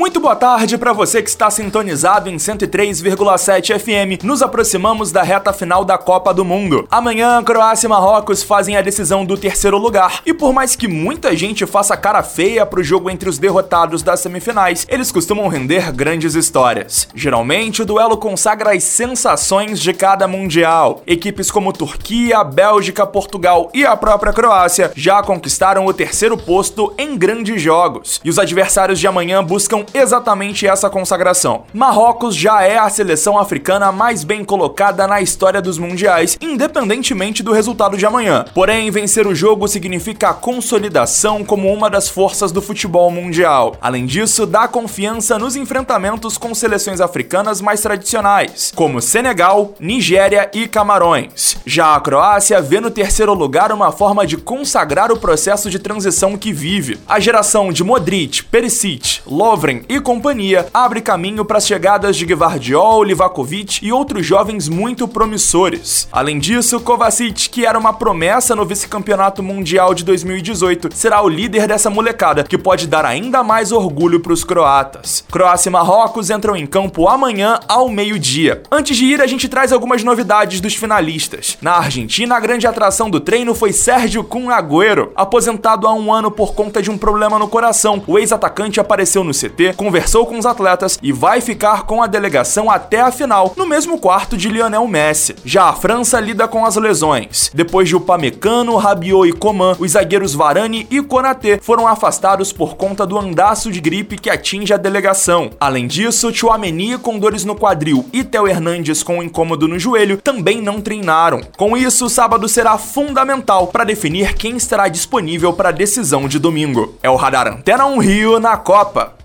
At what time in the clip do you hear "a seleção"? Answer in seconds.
32.78-33.38